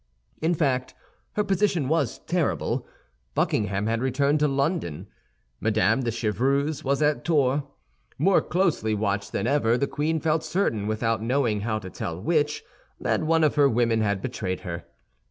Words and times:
In 0.41 0.55
fact, 0.55 0.95
her 1.33 1.43
position 1.43 1.87
was 1.87 2.17
terrible. 2.25 2.87
Buckingham 3.35 3.85
had 3.85 4.01
returned 4.01 4.39
to 4.39 4.47
London; 4.47 5.05
Mme. 5.59 6.01
de 6.01 6.09
Chevreuse 6.09 6.83
was 6.83 7.03
at 7.03 7.23
Tours. 7.23 7.61
More 8.17 8.41
closely 8.41 8.95
watched 8.95 9.31
than 9.31 9.45
ever, 9.45 9.77
the 9.77 9.85
queen 9.85 10.19
felt 10.19 10.43
certain, 10.43 10.87
without 10.87 11.21
knowing 11.21 11.61
how 11.61 11.77
to 11.77 11.91
tell 11.91 12.19
which, 12.19 12.63
that 12.99 13.21
one 13.21 13.43
of 13.43 13.53
her 13.53 13.69
women 13.69 14.01
had 14.01 14.23
betrayed 14.23 14.61
her. 14.61 14.85